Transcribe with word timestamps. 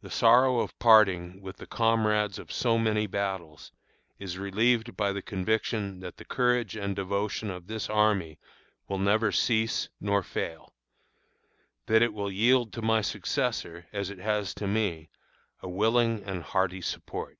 The 0.00 0.08
sorrow 0.08 0.60
of 0.60 0.78
parting 0.78 1.42
with 1.42 1.58
the 1.58 1.66
comrades 1.66 2.38
of 2.38 2.50
so 2.50 2.78
many 2.78 3.06
battles 3.06 3.72
is 4.18 4.38
relieved 4.38 4.96
by 4.96 5.12
the 5.12 5.20
conviction 5.20 6.00
that 6.00 6.16
the 6.16 6.24
courage 6.24 6.76
and 6.76 6.96
devotion 6.96 7.50
of 7.50 7.66
this 7.66 7.90
army 7.90 8.38
will 8.88 8.96
never 8.96 9.30
cease 9.32 9.90
nor 10.00 10.22
fail; 10.22 10.72
that 11.84 12.00
it 12.00 12.14
will 12.14 12.32
yield 12.32 12.72
to 12.72 12.80
my 12.80 13.02
successor, 13.02 13.86
as 13.92 14.08
it 14.08 14.16
has 14.18 14.54
to 14.54 14.66
me, 14.66 15.10
a 15.60 15.68
willing 15.68 16.24
and 16.24 16.42
hearty 16.44 16.80
support. 16.80 17.36